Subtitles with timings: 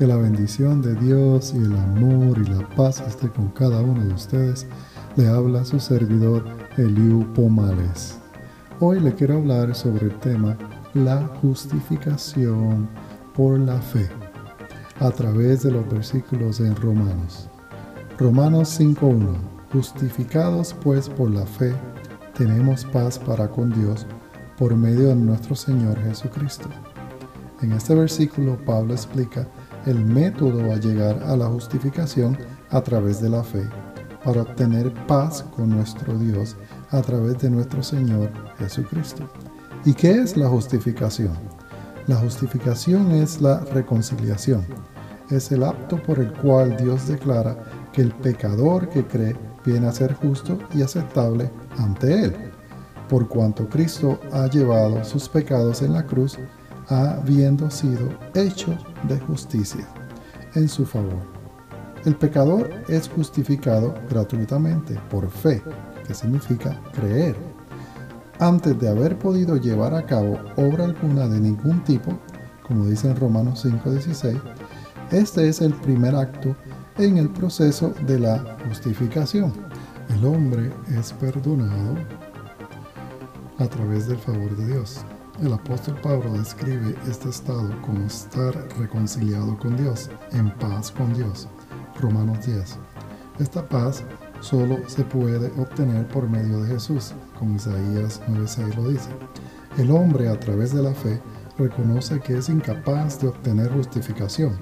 [0.00, 4.02] Que la bendición de Dios y el amor y la paz esté con cada uno
[4.02, 4.66] de ustedes.
[5.16, 6.42] Le habla su servidor
[6.78, 8.18] Eliu Pomales.
[8.78, 10.56] Hoy le quiero hablar sobre el tema
[10.94, 12.88] la justificación
[13.34, 14.08] por la fe
[15.00, 17.50] a través de los versículos en Romanos.
[18.18, 19.36] Romanos 5.1
[19.70, 21.74] Justificados pues por la fe,
[22.38, 24.06] tenemos paz para con Dios
[24.56, 26.70] por medio de nuestro Señor Jesucristo.
[27.60, 29.46] En este versículo Pablo explica
[29.86, 32.36] el método a llegar a la justificación
[32.70, 33.68] a través de la fe,
[34.24, 36.56] para obtener paz con nuestro Dios
[36.90, 39.28] a través de nuestro Señor Jesucristo.
[39.84, 41.32] ¿Y qué es la justificación?
[42.06, 44.64] La justificación es la reconciliación.
[45.30, 47.56] Es el acto por el cual Dios declara
[47.92, 52.34] que el pecador que cree viene a ser justo y aceptable ante Él,
[53.08, 56.38] por cuanto Cristo ha llevado sus pecados en la cruz,
[56.90, 58.76] habiendo sido hecho
[59.08, 59.86] de justicia
[60.54, 61.40] en su favor.
[62.04, 65.62] El pecador es justificado gratuitamente por fe,
[66.06, 67.36] que significa creer.
[68.38, 72.18] Antes de haber podido llevar a cabo obra alguna de ningún tipo,
[72.66, 74.40] como dice en Romanos 5:16,
[75.10, 76.56] este es el primer acto
[76.96, 79.52] en el proceso de la justificación.
[80.08, 81.96] El hombre es perdonado
[83.58, 85.04] a través del favor de Dios.
[85.42, 91.48] El apóstol Pablo describe este estado como estar reconciliado con Dios, en paz con Dios.
[91.98, 92.76] Romanos 10.
[93.38, 94.04] Esta paz
[94.40, 99.08] solo se puede obtener por medio de Jesús, como Isaías 9:6 lo dice.
[99.78, 101.22] El hombre a través de la fe
[101.56, 104.58] reconoce que es incapaz de obtener justificación,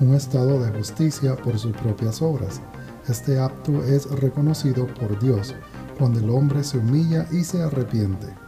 [0.00, 2.60] un estado de justicia por sus propias obras.
[3.06, 5.54] Este acto es reconocido por Dios
[5.96, 8.47] cuando el hombre se humilla y se arrepiente.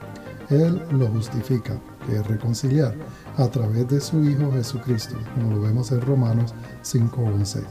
[0.51, 2.95] Él lo justifica, que es reconciliar,
[3.37, 7.63] a través de su Hijo Jesucristo, como lo vemos en Romanos 5:11.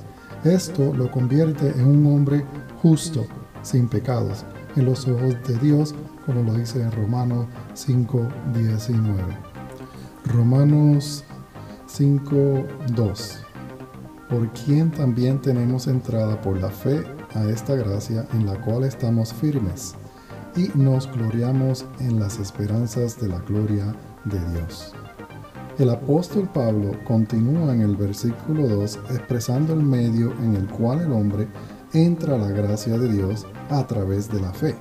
[0.44, 2.46] Esto lo convierte en un hombre
[2.82, 3.26] justo,
[3.62, 5.94] sin pecados, en los ojos de Dios,
[6.26, 9.38] como lo dice en Romanos 5:19.
[10.26, 11.26] Romanos
[11.88, 13.40] 5:2
[14.30, 19.34] por quien también tenemos entrada por la fe a esta gracia en la cual estamos
[19.34, 19.96] firmes
[20.56, 23.96] y nos gloriamos en las esperanzas de la gloria
[24.26, 24.94] de Dios.
[25.78, 31.12] El apóstol Pablo continúa en el versículo 2 expresando el medio en el cual el
[31.12, 31.48] hombre
[31.94, 34.76] entra a la gracia de Dios a través de la fe.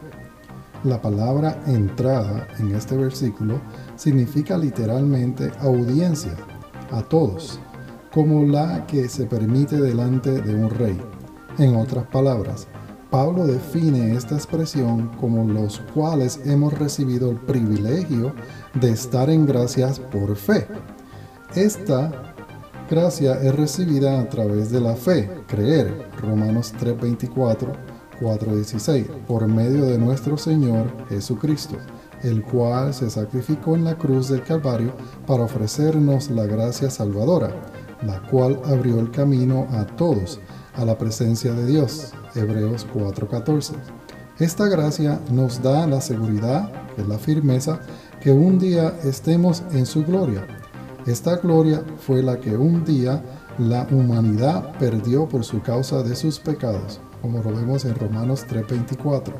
[0.84, 3.61] La palabra entrada en este versículo
[3.97, 6.37] significa literalmente audiencia
[6.91, 7.61] a todos,
[8.12, 11.00] como la que se permite delante de un rey.
[11.59, 12.69] En otras palabras,
[13.11, 18.35] Pablo define esta expresión como los cuales hemos recibido el privilegio
[18.75, 20.67] de estar en gracias por fe.
[21.55, 22.35] Esta
[22.91, 27.73] gracia es recibida a través de la fe, creer, Romanos 3:24,
[28.21, 31.77] 4:16, por medio de nuestro Señor Jesucristo,
[32.23, 34.93] el cual se sacrificó en la cruz del Calvario
[35.27, 37.55] para ofrecernos la gracia salvadora
[38.03, 40.41] la cual abrió el camino a todos
[40.78, 42.12] a la presencia de Dios.
[42.34, 43.75] Hebreos 4:14.
[44.39, 47.81] Esta gracia nos da la seguridad, que es la firmeza,
[48.21, 50.47] que un día estemos en su gloria.
[51.06, 53.22] Esta gloria fue la que un día
[53.59, 59.34] la humanidad perdió por su causa de sus pecados, como lo vemos en Romanos 3:24.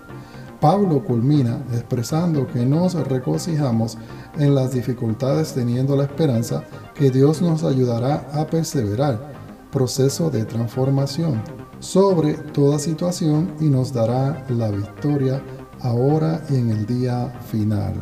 [0.61, 3.97] Pablo culmina expresando que nos regocijamos
[4.39, 9.38] en las dificultades teniendo la esperanza que Dios nos ayudará a perseverar,
[9.71, 11.43] proceso de transformación,
[11.81, 15.43] sobre toda situación y nos dará la victoria
[15.81, 17.95] ahora y en el día final,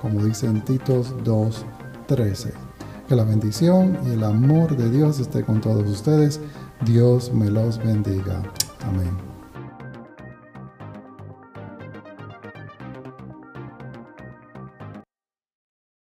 [0.00, 2.52] como dice en Titos 2.13.
[3.08, 6.40] Que la bendición y el amor de Dios esté con todos ustedes.
[6.86, 8.42] Dios me los bendiga.
[8.86, 9.33] Amén.